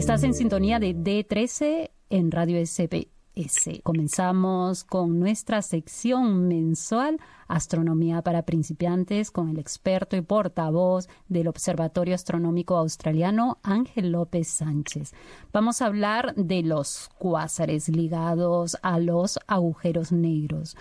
Estás 0.00 0.22
en 0.22 0.32
sintonía 0.32 0.78
de 0.78 0.96
D13 0.96 1.90
en 2.08 2.30
Radio 2.30 2.58
SPS. 2.64 3.82
Comenzamos 3.82 4.82
con 4.82 5.20
nuestra 5.20 5.60
sección 5.60 6.48
mensual 6.48 7.20
Astronomía 7.48 8.22
para 8.22 8.46
principiantes 8.46 9.30
con 9.30 9.50
el 9.50 9.58
experto 9.58 10.16
y 10.16 10.22
portavoz 10.22 11.10
del 11.28 11.48
Observatorio 11.48 12.14
Astronómico 12.14 12.78
Australiano 12.78 13.58
Ángel 13.62 14.12
López 14.12 14.48
Sánchez. 14.48 15.12
Vamos 15.52 15.82
a 15.82 15.86
hablar 15.86 16.34
de 16.34 16.62
los 16.62 17.10
cuásares 17.18 17.90
ligados 17.90 18.78
a 18.80 18.98
los 18.98 19.38
agujeros 19.48 20.12
negros 20.12 20.78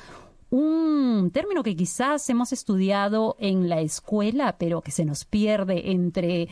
un 0.52 1.30
término 1.32 1.62
que 1.62 1.76
quizás 1.76 2.28
hemos 2.30 2.52
estudiado 2.54 3.36
en 3.40 3.70
la 3.70 3.82
escuela, 3.82 4.58
pero 4.58 4.82
que 4.82 4.92
se 4.92 5.06
nos 5.06 5.26
pierde 5.26 5.92
entre 5.92 6.50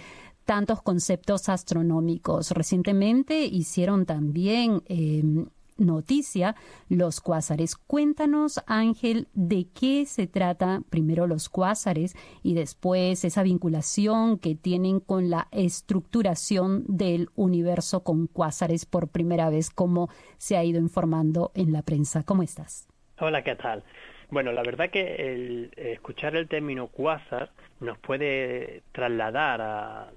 tantos 0.47 0.81
conceptos 0.81 1.49
astronómicos. 1.49 2.51
Recientemente 2.51 3.45
hicieron 3.45 4.05
también 4.05 4.81
em, 4.87 5.47
noticia 5.77 6.55
los 6.87 7.19
cuásares. 7.19 7.75
Cuéntanos, 7.75 8.63
Ángel, 8.65 9.27
de 9.33 9.67
qué 9.77 10.05
se 10.05 10.25
trata 10.25 10.81
primero 10.89 11.27
los 11.27 11.49
cuásares 11.49 12.15
y 12.43 12.53
después 12.53 13.25
esa 13.25 13.43
vinculación 13.43 14.39
que 14.39 14.55
tienen 14.55 15.01
con 15.01 15.29
la 15.29 15.49
estructuración 15.51 16.85
del 16.87 17.29
universo 17.35 18.05
con 18.05 18.27
cuásares 18.27 18.85
por 18.85 19.09
primera 19.09 19.49
vez, 19.49 19.69
como 19.69 20.09
se 20.37 20.55
ha 20.55 20.63
ido 20.63 20.79
informando 20.79 21.51
en 21.55 21.73
la 21.73 21.81
prensa. 21.81 22.23
¿Cómo 22.23 22.41
estás? 22.41 22.87
Hola, 23.19 23.43
¿qué 23.43 23.55
tal? 23.55 23.83
Bueno, 24.29 24.53
la 24.53 24.63
verdad 24.63 24.89
que 24.89 25.33
el 25.33 25.71
escuchar 25.75 26.37
el 26.37 26.47
término 26.47 26.87
cuásar 26.87 27.51
nos 27.81 27.97
puede 27.97 28.83
trasladar 28.93 29.61
a 29.61 30.11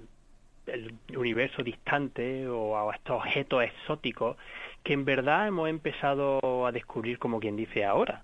el 0.67 0.93
universo 1.15 1.63
distante 1.63 2.47
o 2.47 2.77
a 2.77 2.95
estos 2.95 3.17
objetos 3.17 3.63
exóticos 3.63 4.37
que 4.83 4.93
en 4.93 5.05
verdad 5.05 5.47
hemos 5.47 5.69
empezado 5.69 6.65
a 6.65 6.71
descubrir 6.71 7.19
como 7.19 7.39
quien 7.39 7.55
dice 7.55 7.85
ahora, 7.85 8.23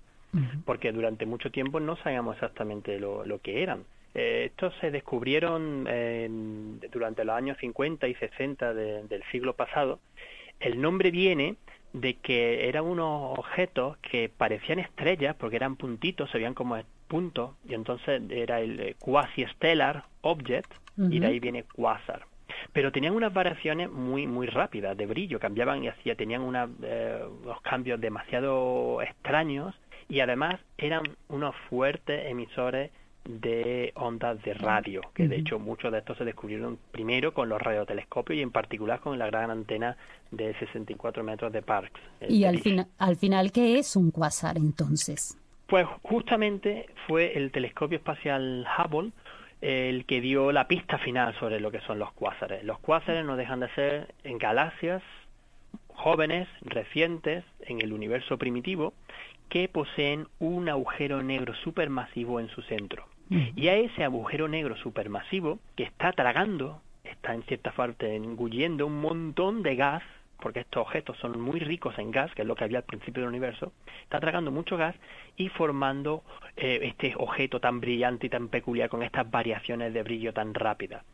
porque 0.64 0.92
durante 0.92 1.26
mucho 1.26 1.50
tiempo 1.50 1.80
no 1.80 1.96
sabíamos 1.96 2.34
exactamente 2.36 2.98
lo, 2.98 3.40
que 3.42 3.62
eran. 3.62 3.84
Eh, 4.14 4.44
estos 4.46 4.74
se 4.80 4.90
descubrieron 4.90 5.84
durante 6.92 7.24
los 7.24 7.36
años 7.36 7.56
50 7.58 8.08
y 8.08 8.14
60 8.14 8.74
del 8.74 9.22
siglo 9.30 9.54
pasado. 9.54 10.00
El 10.60 10.80
nombre 10.80 11.10
viene 11.10 11.56
de 11.92 12.14
que 12.14 12.68
eran 12.68 12.84
unos 12.84 13.38
objetos 13.38 13.96
que 13.98 14.28
parecían 14.28 14.78
estrellas 14.78 15.34
porque 15.38 15.56
eran 15.56 15.76
puntitos, 15.76 16.30
se 16.30 16.38
veían 16.38 16.54
como 16.54 16.76
puntos, 17.08 17.52
y 17.66 17.74
entonces 17.74 18.22
era 18.30 18.60
el 18.60 18.80
eh, 18.80 18.96
quasi-stellar 18.98 20.04
object, 20.20 20.70
y 20.96 21.20
de 21.20 21.26
ahí 21.28 21.38
viene 21.38 21.62
quasar. 21.62 22.26
Pero 22.72 22.90
tenían 22.90 23.14
unas 23.14 23.32
variaciones 23.32 23.88
muy 23.88 24.26
muy 24.26 24.48
rápidas 24.48 24.96
de 24.96 25.06
brillo, 25.06 25.38
cambiaban 25.38 25.84
y 25.84 25.88
hacía, 25.88 26.16
tenían 26.16 26.42
eh, 26.82 27.22
unos 27.42 27.60
cambios 27.62 28.00
demasiado 28.00 29.00
extraños 29.00 29.74
y 30.08 30.20
además 30.20 30.56
eran 30.76 31.02
unos 31.28 31.54
fuertes 31.68 32.26
emisores 32.26 32.90
de 33.28 33.92
ondas 33.94 34.42
de 34.42 34.54
radio, 34.54 35.02
que 35.14 35.28
de 35.28 35.36
hecho 35.36 35.58
muchos 35.58 35.92
de 35.92 35.98
estos 35.98 36.16
se 36.16 36.24
descubrieron 36.24 36.78
primero 36.90 37.34
con 37.34 37.48
los 37.48 37.60
radiotelescopios 37.60 38.38
y 38.38 38.42
en 38.42 38.50
particular 38.50 39.00
con 39.00 39.18
la 39.18 39.26
gran 39.26 39.50
antena 39.50 39.96
de 40.30 40.54
64 40.58 41.22
metros 41.22 41.52
de 41.52 41.62
Parkes. 41.62 42.02
¿Y 42.26 42.44
al, 42.44 42.60
al 42.98 43.16
final 43.16 43.52
qué 43.52 43.78
es 43.78 43.94
un 43.96 44.10
cuásar 44.10 44.56
entonces? 44.56 45.38
Pues 45.66 45.86
justamente 46.02 46.86
fue 47.06 47.36
el 47.36 47.52
telescopio 47.52 47.98
espacial 47.98 48.66
Hubble 48.78 49.12
el 49.60 50.06
que 50.06 50.20
dio 50.20 50.52
la 50.52 50.68
pista 50.68 50.98
final 50.98 51.34
sobre 51.38 51.60
lo 51.60 51.70
que 51.70 51.80
son 51.80 51.98
los 51.98 52.12
cuásares. 52.12 52.64
Los 52.64 52.78
cuásares 52.78 53.24
no 53.24 53.36
dejan 53.36 53.60
de 53.60 53.68
ser 53.74 54.14
en 54.24 54.38
galaxias 54.38 55.02
jóvenes, 55.88 56.48
recientes, 56.62 57.44
en 57.60 57.82
el 57.82 57.92
universo 57.92 58.38
primitivo, 58.38 58.94
que 59.48 59.68
poseen 59.68 60.28
un 60.38 60.68
agujero 60.68 61.22
negro 61.22 61.54
supermasivo 61.54 62.38
en 62.38 62.48
su 62.48 62.62
centro. 62.62 63.06
Y 63.30 63.68
a 63.68 63.76
ese 63.76 64.04
agujero 64.04 64.48
negro 64.48 64.76
supermasivo, 64.76 65.58
que 65.76 65.82
está 65.82 66.12
tragando, 66.12 66.80
está 67.04 67.34
en 67.34 67.42
cierta 67.42 67.72
parte 67.72 68.16
engullendo 68.16 68.86
un 68.86 69.00
montón 69.00 69.62
de 69.62 69.76
gas 69.76 70.02
porque 70.40 70.60
estos 70.60 70.82
objetos 70.82 71.16
son 71.18 71.40
muy 71.40 71.60
ricos 71.60 71.98
en 71.98 72.10
gas, 72.10 72.32
que 72.34 72.42
es 72.42 72.48
lo 72.48 72.54
que 72.54 72.64
había 72.64 72.78
al 72.78 72.84
principio 72.84 73.22
del 73.22 73.28
universo, 73.28 73.72
está 74.02 74.20
tragando 74.20 74.50
mucho 74.50 74.76
gas 74.76 74.94
y 75.36 75.48
formando 75.48 76.22
eh, 76.56 76.80
este 76.82 77.14
objeto 77.16 77.60
tan 77.60 77.80
brillante 77.80 78.26
y 78.26 78.30
tan 78.30 78.48
peculiar 78.48 78.88
con 78.88 79.02
estas 79.02 79.30
variaciones 79.30 79.92
de 79.94 80.02
brillo 80.02 80.32
tan 80.32 80.54
rápidas. 80.54 81.04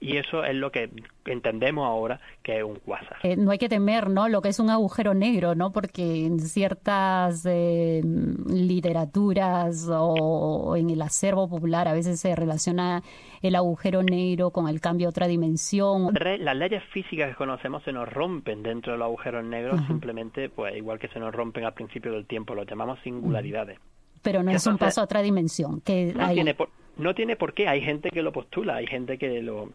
Y 0.00 0.16
eso 0.16 0.44
es 0.44 0.54
lo 0.54 0.70
que 0.70 0.90
entendemos 1.26 1.86
ahora 1.86 2.20
que 2.42 2.58
es 2.58 2.64
un 2.64 2.76
quasar. 2.76 3.16
Eh, 3.22 3.36
no 3.36 3.50
hay 3.50 3.58
que 3.58 3.68
temer, 3.68 4.08
¿no? 4.10 4.28
Lo 4.28 4.42
que 4.42 4.50
es 4.50 4.60
un 4.60 4.70
agujero 4.70 5.14
negro, 5.14 5.54
¿no? 5.54 5.72
Porque 5.72 6.26
en 6.26 6.40
ciertas 6.40 7.44
eh, 7.46 8.02
literaturas 8.46 9.88
o 9.90 10.76
en 10.76 10.90
el 10.90 11.02
acervo 11.02 11.48
popular 11.48 11.88
a 11.88 11.92
veces 11.92 12.20
se 12.20 12.34
relaciona 12.34 13.02
el 13.48 13.56
agujero 13.56 14.02
negro 14.02 14.50
con 14.50 14.68
el 14.68 14.80
cambio 14.80 15.06
a 15.06 15.10
otra 15.10 15.26
dimensión. 15.26 16.14
Las 16.14 16.56
leyes 16.56 16.82
físicas 16.92 17.28
que 17.28 17.34
conocemos 17.34 17.82
se 17.82 17.92
nos 17.92 18.08
rompen 18.10 18.62
dentro 18.62 18.92
de 18.92 18.98
los 18.98 19.04
agujeros 19.04 19.44
negros, 19.44 19.80
simplemente, 19.86 20.48
pues 20.48 20.74
igual 20.74 20.98
que 20.98 21.08
se 21.08 21.20
nos 21.20 21.34
rompen 21.34 21.64
al 21.64 21.74
principio 21.74 22.12
del 22.12 22.24
tiempo, 22.24 22.54
los 22.54 22.66
llamamos 22.66 22.98
singularidades. 23.00 23.78
Pero 24.22 24.42
no 24.42 24.50
es 24.50 24.66
un 24.66 24.78
paso 24.78 25.02
a 25.02 25.04
otra 25.04 25.20
dimensión. 25.20 25.82
Que 25.82 26.14
no, 26.14 26.32
tiene 26.32 26.54
por, 26.54 26.70
no 26.96 27.14
tiene 27.14 27.36
por 27.36 27.52
qué, 27.52 27.68
hay 27.68 27.82
gente 27.82 28.08
que 28.10 28.22
lo 28.22 28.32
postula, 28.32 28.76
hay 28.76 28.86
gente 28.86 29.18
que 29.18 29.42
lo, 29.42 29.68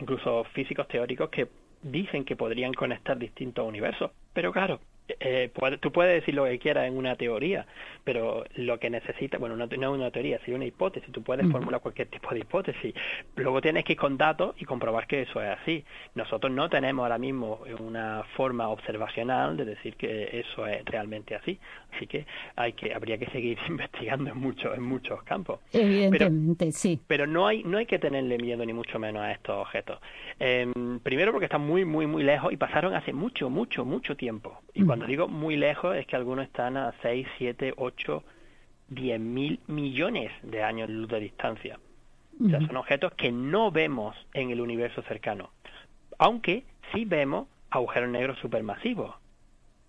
incluso 0.00 0.44
físicos 0.54 0.88
teóricos 0.88 1.28
que 1.28 1.48
dicen 1.82 2.24
que 2.24 2.36
podrían 2.36 2.72
conectar 2.72 3.18
distintos 3.18 3.68
universos, 3.68 4.12
pero 4.32 4.50
claro, 4.50 4.80
eh, 5.08 5.50
tú 5.80 5.92
puedes 5.92 6.20
decir 6.20 6.34
lo 6.34 6.44
que 6.44 6.58
quieras 6.58 6.86
en 6.86 6.96
una 6.96 7.16
teoría, 7.16 7.66
pero 8.04 8.44
lo 8.56 8.78
que 8.78 8.88
necesitas, 8.88 9.38
bueno, 9.38 9.56
no, 9.56 9.66
no 9.66 9.94
es 9.94 9.98
una 9.98 10.10
teoría, 10.10 10.40
sino 10.44 10.56
una 10.56 10.66
hipótesis, 10.66 11.10
tú 11.12 11.22
puedes 11.22 11.46
formular 11.50 11.80
cualquier 11.80 12.08
tipo 12.08 12.30
de 12.32 12.40
hipótesis, 12.40 12.94
luego 13.36 13.60
tienes 13.60 13.84
que 13.84 13.92
ir 13.92 13.98
con 13.98 14.16
datos 14.16 14.54
y 14.58 14.64
comprobar 14.64 15.06
que 15.06 15.22
eso 15.22 15.42
es 15.42 15.58
así. 15.60 15.84
Nosotros 16.14 16.52
no 16.52 16.70
tenemos 16.70 17.02
ahora 17.02 17.18
mismo 17.18 17.60
una 17.80 18.24
forma 18.36 18.68
observacional 18.68 19.56
de 19.56 19.64
decir 19.64 19.96
que 19.96 20.40
eso 20.40 20.66
es 20.66 20.84
realmente 20.86 21.34
así, 21.34 21.58
así 21.94 22.06
que 22.06 22.26
hay 22.56 22.72
que 22.72 22.94
habría 22.94 23.18
que 23.18 23.26
seguir 23.26 23.58
investigando 23.68 24.30
en 24.30 24.38
muchos 24.38 24.74
en 24.76 24.82
muchos 24.82 25.22
campos. 25.24 25.60
Evidentemente, 25.72 26.72
sí. 26.72 27.00
Pero 27.06 27.26
no 27.26 27.46
hay 27.46 27.62
no 27.62 27.78
hay 27.78 27.86
que 27.86 27.98
tenerle 27.98 28.38
miedo 28.38 28.64
ni 28.64 28.72
mucho 28.72 28.98
menos 28.98 29.22
a 29.22 29.32
estos 29.32 29.56
objetos. 29.56 29.98
Em, 30.38 30.98
primero 31.00 31.32
porque 31.32 31.46
están 31.46 31.62
muy 31.62 31.84
muy 31.84 32.06
muy 32.06 32.22
lejos 32.22 32.52
y 32.52 32.56
pasaron 32.56 32.94
hace 32.94 33.12
mucho 33.12 33.50
mucho 33.50 33.84
mucho 33.84 34.16
tiempo. 34.16 34.60
Y 34.74 34.84
cuando 34.84 35.06
digo 35.06 35.28
muy 35.28 35.56
lejos 35.56 35.96
es 35.96 36.06
que 36.06 36.16
algunos 36.16 36.46
están 36.46 36.76
a 36.76 36.92
6, 37.00 37.26
7, 37.38 37.74
8, 37.76 38.24
10 38.88 39.20
mil 39.20 39.60
millones 39.68 40.32
de 40.42 40.62
años 40.62 40.88
de 40.88 40.94
luz 40.94 41.08
de 41.08 41.20
distancia. 41.20 41.78
O 42.44 42.48
sea, 42.48 42.58
son 42.66 42.76
objetos 42.76 43.12
que 43.14 43.30
no 43.30 43.70
vemos 43.70 44.16
en 44.32 44.50
el 44.50 44.60
universo 44.60 45.02
cercano, 45.02 45.50
aunque 46.18 46.64
sí 46.92 47.04
vemos 47.04 47.46
agujeros 47.70 48.10
negros 48.10 48.38
supermasivos. 48.40 49.14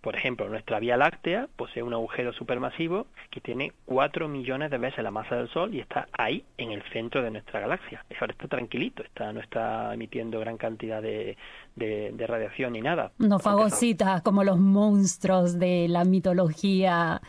Por 0.06 0.16
ejemplo, 0.16 0.48
nuestra 0.48 0.80
Vía 0.80 0.98
Láctea 0.98 1.48
posee 1.56 1.82
un 1.82 1.92
agujero 1.92 2.32
supermasivo 2.32 3.08
que 3.32 3.42
tiene 3.42 3.72
4 3.86 4.28
millones 4.28 4.70
de 4.70 4.78
veces 4.78 5.04
la 5.04 5.10
masa 5.10 5.36
del 5.36 5.50
Sol 5.50 5.74
y 5.74 5.80
está 5.80 6.08
ahí 6.12 6.46
en 6.60 6.72
el 6.72 6.84
centro 6.94 7.24
de 7.24 7.32
nuestra 7.32 7.60
galaxia. 7.60 8.06
Ahora 8.22 8.34
está 8.34 8.48
tranquilito, 8.48 9.02
está, 9.02 9.34
no 9.34 9.40
está 9.40 9.96
emitiendo 9.96 10.40
gran 10.40 10.58
cantidad 10.58 11.02
de, 11.02 11.38
de, 11.76 12.28
radiación 12.28 12.74
ni 12.74 12.82
nada. 12.82 13.14
No 13.18 13.40
fagocita 13.40 14.22
como 14.22 14.44
los 14.44 14.60
monstruos 14.60 15.58
de 15.58 15.88
la 15.90 16.06
mitología 16.06 17.20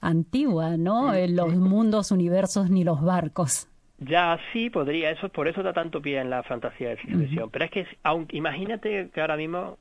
antigua, 0.00 0.76
¿no? 0.76 1.14
En 1.14 1.36
los 1.36 1.54
mundos, 1.54 2.10
universos 2.10 2.70
ni 2.70 2.82
los 2.82 3.02
barcos. 3.02 3.68
Ya 3.98 4.36
sí 4.52 4.68
podría, 4.68 5.12
eso 5.12 5.28
por 5.28 5.46
eso 5.46 5.62
da 5.62 5.72
tanto 5.72 6.02
pie 6.02 6.18
en 6.18 6.30
la 6.30 6.42
fantasía 6.42 6.88
de 6.88 6.96
ciencia 6.96 7.28
ficción. 7.28 7.50
Pero 7.50 7.64
es 7.66 7.70
que 7.70 7.86
aunque 8.02 8.36
imagínate 8.36 9.10
que 9.14 9.20
ahora 9.20 9.36
mismo 9.36 9.78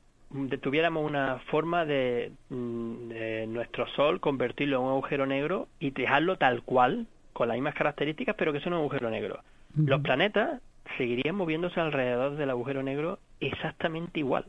tuviéramos 0.62 1.06
una 1.10 1.40
forma 1.52 1.86
de, 1.86 2.32
mm, 2.50 3.08
de, 3.10 3.48
nuestro 3.48 3.88
Sol 3.88 4.20
convertirlo 4.20 4.78
en 4.78 4.84
un 4.84 4.90
agujero 4.92 5.26
negro 5.26 5.68
y 5.80 5.92
dejarlo 5.92 6.38
tal 6.38 6.64
cual, 6.64 7.08
con 7.34 7.48
las 7.48 7.56
mismas 7.56 7.76
características, 7.76 8.36
pero 8.38 8.52
que 8.52 8.60
es 8.60 8.66
un 8.66 8.74
agujero 8.74 9.10
negro. 9.10 9.40
Los 9.76 10.02
planetas 10.02 10.62
seguirían 10.98 11.36
moviéndose 11.36 11.80
alrededor 11.80 12.38
del 12.38 12.50
agujero 12.50 12.82
negro 12.82 13.20
exactamente 13.40 14.20
igual. 14.20 14.46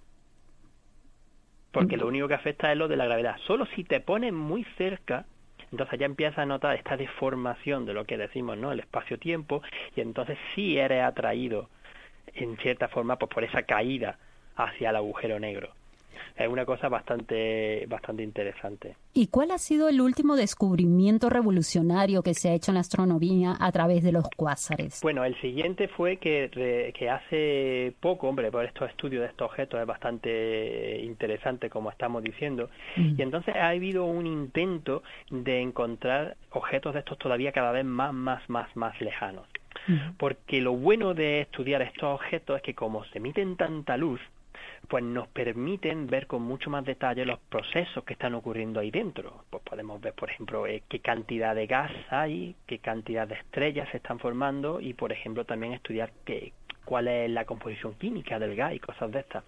Porque 1.73 1.97
lo 1.97 2.07
único 2.07 2.29
que 2.29 2.35
afecta 2.35 2.73
es 2.73 2.79
lo 2.79 2.89
de 2.89 2.97
la 2.97 3.05
gravedad. 3.05 3.37
Solo 3.47 3.67
si 3.75 3.85
te 3.85 4.01
pones 4.01 4.33
muy 4.33 4.65
cerca, 4.79 5.27
entonces 5.73 5.99
ya 5.99 6.07
empiezas 6.07 6.39
a 6.39 6.47
notar 6.47 6.77
esta 6.77 6.97
deformación 6.97 7.85
de 7.87 7.93
lo 7.93 8.05
que 8.05 8.17
decimos, 8.17 8.57
¿no? 8.57 8.73
El 8.73 8.81
espacio-tiempo, 8.81 9.63
y 9.95 10.01
entonces 10.01 10.39
sí 10.55 10.79
eres 10.79 11.03
atraído 11.03 11.69
en 12.35 12.57
cierta 12.59 12.89
forma 12.89 13.17
pues 13.17 13.31
por 13.31 13.45
esa 13.45 13.63
caída 13.63 14.19
hacia 14.57 14.91
el 14.91 14.97
agujero 14.97 15.39
negro. 15.39 15.71
es 16.37 16.49
una 16.49 16.65
cosa 16.65 16.89
bastante, 16.89 17.87
bastante 17.89 18.23
interesante. 18.23 18.97
¿Y 19.15 19.29
cuál 19.29 19.51
ha 19.51 19.59
sido 19.59 19.89
el 19.89 20.01
último 20.01 20.37
descubrimiento 20.37 21.31
revolucionario 21.31 22.23
que 22.23 22.35
se 22.35 22.51
ha 22.51 22.53
hecho 22.53 22.71
en 22.71 22.75
la 22.75 22.81
astronomía 22.81 23.57
a 23.59 23.73
través 23.73 24.03
de 24.03 24.13
los 24.13 24.29
cuásares? 24.37 25.01
Bueno, 25.03 25.25
el 25.25 25.41
siguiente 25.41 25.89
fue 25.89 26.19
que, 26.19 26.93
que 26.95 27.11
hace 27.11 27.95
poco, 28.01 28.29
hombre, 28.29 28.51
por 28.51 28.65
estos 28.65 28.91
estudios 28.91 29.23
de 29.23 29.29
estos 29.29 29.51
objetos 29.51 29.81
es 29.81 29.87
bastante 29.87 31.01
interesante, 31.03 31.71
como 31.71 31.91
estamos 31.91 32.23
diciendo, 32.23 32.69
mm. 32.97 33.15
y 33.19 33.23
entonces 33.23 33.57
ha 33.57 33.69
habido 33.69 34.05
un 34.05 34.27
intento 34.27 35.03
de 35.31 35.61
encontrar 35.61 36.37
objetos 36.51 36.95
de 36.95 37.01
estos 37.01 37.19
todavía 37.19 37.53
cada 37.53 37.73
vez 37.73 37.85
más, 37.85 38.13
más, 38.13 38.49
más, 38.51 38.75
más 38.77 39.01
lejanos. 39.01 39.47
Porque 40.19 40.61
lo 40.61 40.73
bueno 40.73 41.15
de 41.15 41.43
estudiar 41.43 41.81
estos 41.81 42.15
objetos 42.15 42.57
es 42.57 42.63
que 42.63 42.75
como 42.75 43.05
se 43.05 43.19
emiten 43.19 43.57
tanta 43.57 43.97
luz, 43.97 44.21
pues 44.89 45.03
nos 45.05 45.29
permiten 45.29 46.07
ver 46.07 46.27
con 46.27 46.43
mucho 46.43 46.71
más 46.71 46.85
detalle 46.85 47.25
los 47.25 47.39
procesos 47.39 48.05
que 48.05 48.13
están 48.13 48.35
ocurriendo 48.35 48.81
ahí 48.81 48.91
dentro. 48.91 49.45
Pues 49.51 49.63
podemos 49.63 50.01
ver, 50.01 50.15
por 50.15 50.31
ejemplo, 50.31 50.67
eh, 50.67 50.83
qué 50.89 51.01
cantidad 51.01 51.55
de 51.55 51.67
gas 51.67 51.93
hay, 52.11 52.55
qué 52.67 52.79
cantidad 52.79 53.27
de 53.27 53.35
estrellas 53.35 53.89
se 53.91 53.99
están 53.99 54.19
formando 54.19 54.81
y, 54.81 54.95
por 54.95 55.13
ejemplo, 55.13 55.45
también 55.45 55.73
estudiar 55.73 56.11
qué, 56.25 56.53
cuál 56.85 57.09
es 57.09 57.31
la 57.31 57.45
composición 57.45 57.95
química 57.95 58.39
del 58.39 58.57
gas 58.57 58.75
y 58.75 58.79
cosas 58.79 59.11
de 59.13 59.21
estas. 59.21 59.45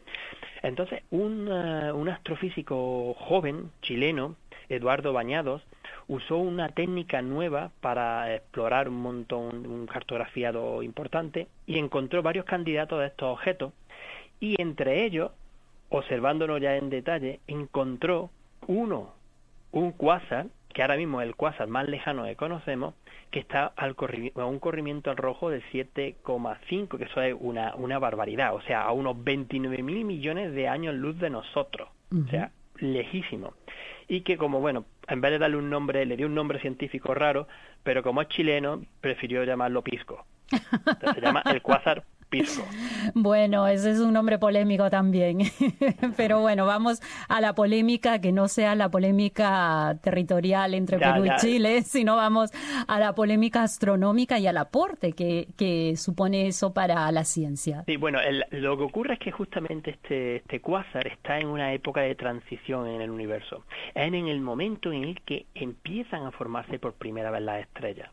Entonces, 0.63 1.03
un, 1.11 1.49
eh, 1.51 1.93
un 1.93 2.09
astrofísico 2.09 3.15
joven 3.15 3.71
chileno, 3.81 4.37
Eduardo 4.69 5.15
Bañados, 5.15 5.63
usó 6.09 6.37
una 6.37 6.69
técnica 6.71 7.23
nueva 7.23 7.71
para 7.81 8.35
explorar 8.35 8.89
un 8.89 9.01
montón, 9.01 9.67
un 9.67 9.87
cartografiado 9.87 10.83
importante 10.83 11.49
y 11.67 11.79
encontró 11.79 12.23
varios 12.23 12.45
candidatos 12.45 13.01
de 13.01 13.07
estos 13.07 13.33
objetos 13.33 13.73
y 14.41 14.61
entre 14.61 15.05
ellos, 15.05 15.31
observándolo 15.89 16.59
ya 16.59 16.77
en 16.77 16.91
detalle, 16.91 17.41
encontró 17.47 18.31
uno, 18.67 19.13
un 19.73 19.93
cuásar, 19.93 20.47
que 20.73 20.83
ahora 20.83 20.97
mismo 20.97 21.21
es 21.21 21.29
el 21.29 21.35
cuásar 21.35 21.69
más 21.69 21.89
lejano 21.89 22.25
que 22.25 22.37
conocemos, 22.37 22.95
que 23.31 23.41
está 23.41 23.67
al 23.77 23.97
a 24.37 24.45
un 24.45 24.59
corrimiento 24.59 25.11
al 25.11 25.17
rojo 25.17 25.51
de 25.51 25.63
7,5, 25.73 26.99
que 26.99 27.05
eso 27.05 27.21
es 27.23 27.35
una, 27.39 27.75
una 27.75 27.99
barbaridad, 27.99 28.55
o 28.55 28.61
sea, 28.63 28.83
a 28.83 28.93
unos 28.93 29.23
29 29.23 29.83
mil 29.83 30.05
millones 30.05 30.53
de 30.55 30.69
años 30.69 30.95
luz 30.95 31.19
de 31.19 31.31
nosotros, 31.31 31.89
o 32.13 32.31
sea, 32.31 32.53
lejísimo 32.77 33.55
y 34.09 34.23
que 34.23 34.39
como, 34.39 34.61
bueno, 34.61 34.87
en 35.07 35.21
vez 35.21 35.33
de 35.33 35.39
darle 35.39 35.59
un 35.59 35.69
nombre, 35.69 36.05
le 36.07 36.17
dio 36.17 36.27
un 36.27 36.35
nombre 36.35 36.59
científico 36.61 37.15
raro, 37.15 37.47
pero 37.85 38.03
como 38.03 38.23
es 38.23 38.29
chileno, 38.29 38.83
prefirió 39.01 39.45
llamarlo 39.45 39.83
Pisco. 39.83 40.25
se 41.15 41.21
llama 41.21 41.43
el 41.45 41.61
cuásar 41.61 42.05
Pisco. 42.29 42.65
Bueno, 43.15 43.67
ese 43.67 43.91
es 43.91 44.01
un 44.01 44.13
nombre 44.13 44.39
polémico 44.39 44.91
también. 44.91 45.39
Pero 46.17 46.41
bueno, 46.41 46.67
vamos 46.67 47.01
a 47.29 47.41
la 47.41 47.55
polémica, 47.55 48.21
que 48.21 48.33
no 48.33 48.49
sea 48.49 48.75
la 48.75 48.91
polémica 48.91 49.99
territorial 50.03 50.75
entre 50.75 50.99
Perú 50.99 51.25
y 51.25 51.37
Chile, 51.37 51.83
sino 51.87 52.17
vamos 52.17 52.51
a 52.87 52.99
la 52.99 53.15
polémica 53.15 53.63
astronómica 53.63 54.39
y 54.39 54.47
al 54.47 54.59
aporte 54.59 55.13
que, 55.13 55.49
que 55.57 55.97
supone 55.97 56.49
eso 56.49 56.75
para 56.75 57.11
la 57.13 57.25
ciencia. 57.25 57.85
Sí, 57.87 57.97
bueno, 57.97 58.19
lo 58.51 58.77
que 58.77 58.85
ocurre 58.85 59.15
es 59.15 59.21
que 59.21 59.31
justamente 59.31 59.91
este, 59.91 60.37
este 60.37 60.61
cuásar 60.61 61.07
está 61.07 61.39
en 61.39 61.49
una 61.49 61.73
época 61.73 62.03
de 62.03 62.15
transición 62.15 62.87
en 62.89 63.01
el 63.01 63.11
universo. 63.11 63.65
Es 63.95 64.09
en 64.09 64.29
el 64.29 64.41
momento 64.41 64.93
en 64.93 65.05
el 65.05 65.21
que 65.23 65.47
empiezan 65.55 66.25
a 66.25 66.31
formarse 66.31 66.79
por 66.79 66.95
primera 66.95 67.31
vez 67.31 67.43
las 67.43 67.61
estrellas. 67.61 68.11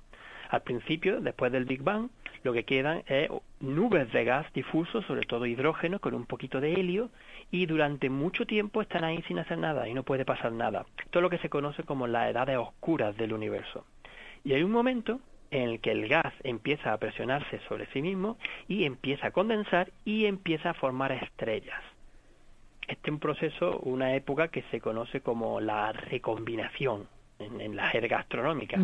Al 0.55 0.61
principio, 0.61 1.19
después 1.19 1.51
del 1.51 1.65
Big 1.65 1.83
Bang, 1.83 2.07
lo 2.43 2.53
que 2.53 2.63
quedan 2.63 3.03
es 3.07 3.29
nubes 3.59 4.09
de 4.13 4.23
gas 4.23 4.45
difuso, 4.53 5.01
sobre 5.01 5.25
todo 5.25 5.45
hidrógeno, 5.45 5.99
con 5.99 6.13
un 6.13 6.25
poquito 6.25 6.61
de 6.61 6.71
helio, 6.71 7.09
y 7.51 7.65
durante 7.65 8.09
mucho 8.09 8.45
tiempo 8.45 8.81
están 8.81 9.03
ahí 9.03 9.21
sin 9.23 9.37
hacer 9.37 9.57
nada 9.57 9.89
y 9.89 9.93
no 9.93 10.03
puede 10.03 10.23
pasar 10.23 10.53
nada. 10.53 10.85
Todo 11.09 11.19
lo 11.19 11.29
que 11.29 11.39
se 11.39 11.49
conoce 11.49 11.83
como 11.83 12.07
las 12.07 12.31
edades 12.31 12.55
oscuras 12.55 13.17
del 13.17 13.33
universo. 13.33 13.83
Y 14.45 14.53
hay 14.53 14.63
un 14.63 14.71
momento 14.71 15.19
en 15.51 15.71
el 15.71 15.81
que 15.81 15.91
el 15.91 16.07
gas 16.07 16.33
empieza 16.45 16.93
a 16.93 16.99
presionarse 16.99 17.59
sobre 17.67 17.87
sí 17.87 18.01
mismo 18.01 18.37
y 18.69 18.85
empieza 18.85 19.27
a 19.27 19.31
condensar 19.31 19.91
y 20.05 20.25
empieza 20.25 20.69
a 20.69 20.73
formar 20.73 21.11
estrellas. 21.11 21.83
Este 22.87 23.09
es 23.09 23.13
un 23.13 23.19
proceso, 23.19 23.77
una 23.79 24.15
época 24.15 24.47
que 24.47 24.61
se 24.71 24.79
conoce 24.79 25.19
como 25.19 25.59
la 25.59 25.91
recombinación 25.91 27.09
en, 27.39 27.75
la 27.75 27.87
jerga 27.89 28.19
astronómica. 28.19 28.79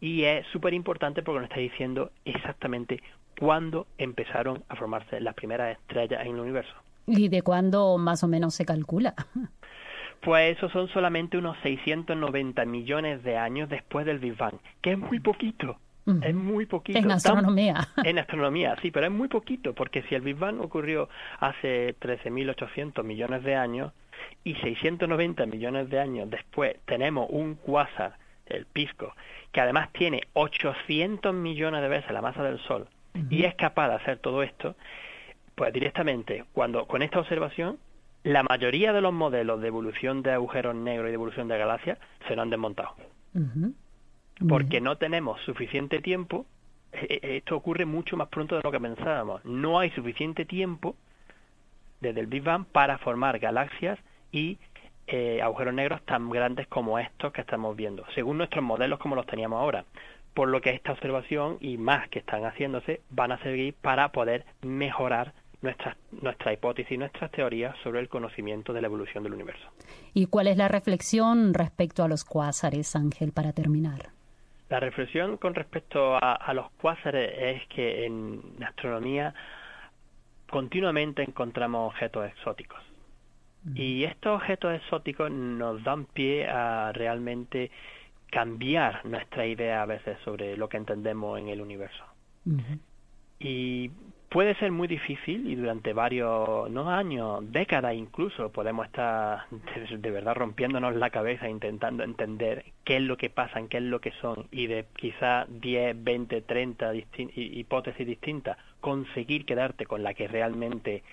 Y 0.00 0.24
es 0.24 0.46
súper 0.48 0.74
importante 0.74 1.22
porque 1.22 1.40
nos 1.40 1.50
está 1.50 1.60
diciendo 1.60 2.10
exactamente 2.24 3.02
cuándo 3.38 3.86
empezaron 3.98 4.62
a 4.68 4.76
formarse 4.76 5.20
las 5.20 5.34
primeras 5.34 5.78
estrellas 5.78 6.24
en 6.26 6.34
el 6.34 6.40
universo. 6.40 6.74
¿Y 7.06 7.28
de 7.28 7.42
cuándo 7.42 7.98
más 7.98 8.24
o 8.24 8.28
menos 8.28 8.54
se 8.54 8.64
calcula? 8.64 9.14
Pues 10.20 10.56
eso 10.56 10.70
son 10.70 10.88
solamente 10.88 11.36
unos 11.36 11.54
690 11.62 12.64
millones 12.64 13.22
de 13.24 13.36
años 13.36 13.68
después 13.68 14.06
del 14.06 14.20
Big 14.20 14.34
Bang, 14.34 14.54
que 14.80 14.92
es 14.92 14.98
muy 14.98 15.20
poquito. 15.20 15.76
Es 16.22 16.34
muy 16.34 16.66
poquito. 16.66 16.98
En 16.98 17.10
astronomía. 17.10 17.88
en 18.04 18.18
astronomía, 18.18 18.76
sí, 18.82 18.90
pero 18.90 19.06
es 19.06 19.12
muy 19.12 19.28
poquito, 19.28 19.74
porque 19.74 20.02
si 20.02 20.14
el 20.14 20.20
Big 20.20 20.36
Bang 20.36 20.60
ocurrió 20.60 21.08
hace 21.40 21.96
13.800 21.98 23.02
millones 23.02 23.42
de 23.42 23.54
años, 23.54 23.92
y 24.42 24.54
690 24.56 25.46
millones 25.46 25.90
de 25.90 25.98
años 25.98 26.30
después 26.30 26.76
tenemos 26.86 27.26
un 27.30 27.54
cuásar, 27.54 28.16
el 28.46 28.66
Pisco, 28.66 29.14
que 29.52 29.60
además 29.60 29.90
tiene 29.92 30.22
800 30.34 31.34
millones 31.34 31.80
de 31.80 31.88
veces 31.88 32.10
la 32.10 32.20
masa 32.20 32.42
del 32.42 32.58
Sol 32.60 32.88
y 33.30 33.44
es 33.44 33.54
capaz 33.54 33.88
de 33.88 33.94
hacer 33.94 34.18
todo 34.18 34.42
esto, 34.42 34.74
pues 35.54 35.72
directamente, 35.72 36.44
cuando 36.52 36.86
con 36.86 37.00
esta 37.00 37.20
observación, 37.20 37.78
la 38.24 38.42
mayoría 38.42 38.92
de 38.92 39.00
los 39.00 39.12
modelos 39.12 39.60
de 39.60 39.68
evolución 39.68 40.22
de 40.22 40.32
agujeros 40.32 40.74
negros 40.74 41.06
y 41.06 41.10
de 41.10 41.14
evolución 41.14 41.48
de 41.48 41.56
galaxias 41.56 41.98
se 42.26 42.34
han 42.34 42.50
desmontado. 42.50 42.96
Porque 44.48 44.80
no 44.80 44.96
tenemos 44.96 45.40
suficiente 45.42 46.00
tiempo, 46.00 46.46
e, 46.92 47.20
e, 47.22 47.36
esto 47.36 47.56
ocurre 47.56 47.84
mucho 47.84 48.16
más 48.16 48.28
pronto 48.28 48.56
de 48.56 48.62
lo 48.62 48.72
que 48.72 48.80
pensábamos, 48.80 49.44
no 49.44 49.78
hay 49.78 49.90
suficiente 49.90 50.44
tiempo 50.44 50.96
desde 52.00 52.20
el 52.20 52.26
Big 52.26 52.42
Bang 52.42 52.64
para 52.66 52.98
formar 52.98 53.38
galaxias 53.38 53.98
y 54.32 54.58
eh, 55.06 55.40
agujeros 55.42 55.74
negros 55.74 56.02
tan 56.04 56.30
grandes 56.30 56.66
como 56.66 56.98
estos 56.98 57.32
que 57.32 57.42
estamos 57.42 57.76
viendo, 57.76 58.04
según 58.14 58.38
nuestros 58.38 58.64
modelos 58.64 58.98
como 58.98 59.16
los 59.16 59.26
teníamos 59.26 59.60
ahora. 59.60 59.84
Por 60.32 60.48
lo 60.48 60.60
que 60.60 60.70
esta 60.70 60.92
observación 60.92 61.58
y 61.60 61.76
más 61.76 62.08
que 62.08 62.18
están 62.18 62.44
haciéndose 62.44 63.02
van 63.10 63.30
a 63.30 63.38
servir 63.38 63.74
para 63.74 64.10
poder 64.10 64.44
mejorar 64.62 65.32
nuestra, 65.62 65.96
nuestra 66.22 66.52
hipótesis, 66.52 66.98
nuestras 66.98 67.30
teorías 67.30 67.76
sobre 67.82 68.00
el 68.00 68.08
conocimiento 68.08 68.72
de 68.72 68.80
la 68.80 68.88
evolución 68.88 69.22
del 69.22 69.34
universo. 69.34 69.66
¿Y 70.12 70.26
cuál 70.26 70.48
es 70.48 70.56
la 70.56 70.68
reflexión 70.68 71.54
respecto 71.54 72.02
a 72.02 72.08
los 72.08 72.24
cuásares, 72.24 72.96
Ángel, 72.96 73.32
para 73.32 73.52
terminar? 73.52 74.13
La 74.68 74.80
reflexión 74.80 75.36
con 75.36 75.54
respecto 75.54 76.16
a, 76.16 76.32
a 76.32 76.54
los 76.54 76.70
cuásares 76.72 77.32
es 77.36 77.68
que 77.68 78.06
en 78.06 78.40
astronomía 78.66 79.34
continuamente 80.48 81.22
encontramos 81.22 81.92
objetos 81.92 82.26
exóticos. 82.26 82.80
Y 83.74 84.04
estos 84.04 84.36
objetos 84.36 84.74
exóticos 84.74 85.30
nos 85.30 85.82
dan 85.84 86.04
pie 86.04 86.46
a 86.46 86.92
realmente 86.92 87.70
cambiar 88.30 89.06
nuestra 89.06 89.46
idea 89.46 89.82
a 89.82 89.86
veces 89.86 90.18
sobre 90.24 90.56
lo 90.56 90.68
que 90.68 90.76
entendemos 90.76 91.38
en 91.38 91.48
el 91.48 91.62
universo. 91.62 92.04
Y 93.38 93.90
puede 94.34 94.56
ser 94.56 94.72
muy 94.72 94.88
difícil 94.88 95.48
y 95.48 95.54
durante 95.54 95.92
varios, 95.92 96.68
no 96.68 96.90
años, 96.90 97.52
décadas 97.52 97.94
incluso, 97.94 98.50
podemos 98.50 98.86
estar 98.86 99.44
de, 99.96 100.10
verdad 100.10 100.34
rompiéndonos 100.34 100.96
la 100.96 101.10
cabeza 101.10 101.48
intentando 101.48 102.02
entender 102.02 102.64
qué 102.82 102.96
es 102.96 103.02
lo 103.02 103.16
que 103.16 103.30
pasan, 103.30 103.68
qué 103.68 103.76
es 103.76 103.84
lo 103.84 104.00
que 104.00 104.10
son 104.20 104.48
y 104.50 104.66
de 104.66 104.86
quizá 104.96 105.46
10, 105.48 106.02
20, 106.02 106.40
30 106.40 106.92
hipótesis 107.36 108.04
distintas 108.04 108.58
conseguir 108.80 109.46
quedarte 109.46 109.86
con 109.86 110.02
la 110.02 110.14
que 110.14 110.26
realmente 110.26 111.04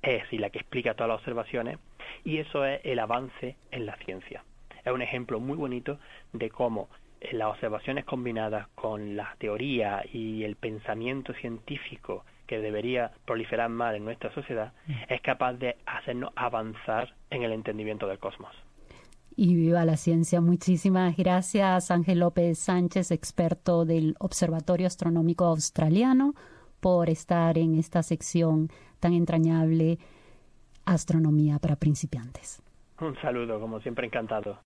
es 0.00 0.22
y 0.32 0.38
la 0.38 0.48
que 0.48 0.60
explica 0.60 0.94
todas 0.94 1.08
las 1.08 1.18
observaciones 1.18 1.78
y 2.24 2.38
eso 2.38 2.64
es 2.64 2.80
el 2.84 2.98
avance 2.98 3.56
en 3.72 3.84
la 3.84 3.96
ciencia. 3.96 4.42
Es 4.86 4.90
un 4.90 5.02
ejemplo 5.02 5.38
muy 5.38 5.58
bonito 5.58 5.98
de 6.32 6.48
cómo 6.48 6.88
eh, 7.20 7.34
las 7.34 7.48
observaciones 7.48 8.06
combinadas 8.06 8.68
con 8.68 9.16
la 9.16 9.36
teoría 9.38 10.02
y 10.10 10.44
el 10.44 10.56
pensamiento 10.56 11.34
científico 11.34 12.24
que 12.50 12.58
debería 12.58 13.12
proliferar 13.26 13.68
más 13.68 13.94
en 13.94 14.04
nuestra 14.04 14.34
sociedad 14.34 14.72
mm. 14.88 14.92
es 15.08 15.20
capaz 15.20 15.52
de 15.52 15.76
hacernos 15.86 16.32
avanzar 16.34 17.14
en 17.30 17.44
el 17.44 17.52
entendimiento 17.52 18.08
del 18.08 18.18
cosmos. 18.18 18.50
Y 19.36 19.54
viva 19.54 19.84
la 19.84 19.96
ciencia. 19.96 20.40
Muchísimas 20.40 21.16
gracias, 21.16 21.92
Ángel 21.92 22.18
López 22.18 22.58
Sánchez, 22.58 23.12
experto 23.12 23.84
del 23.84 24.16
Observatorio 24.18 24.88
Astronómico 24.88 25.44
Australiano, 25.44 26.34
por 26.80 27.08
estar 27.08 27.56
en 27.56 27.78
esta 27.78 28.02
sección 28.02 28.68
tan 28.98 29.12
entrañable 29.12 29.98
astronomía 30.84 31.60
para 31.60 31.76
principiantes. 31.76 32.60
Un 33.00 33.14
saludo, 33.20 33.60
como 33.60 33.78
siempre 33.80 34.08
encantado. 34.08 34.58